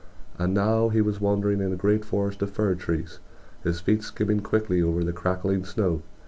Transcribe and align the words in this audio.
And 0.39 0.55
now 0.55 0.89
he 0.89 0.99
was 0.99 1.21
wandering 1.21 1.61
in 1.61 1.71
a 1.71 1.75
great 1.75 2.03
forest 2.03 2.41
of 2.41 2.49
fir 2.49 2.73
trees, 2.73 3.19
his 3.63 3.81
feet 3.81 4.01
skimming 4.01 4.39
quickly 4.39 4.81
over 4.81 5.03
the 5.03 5.13
crackling 5.13 5.63
snow. 5.63 6.01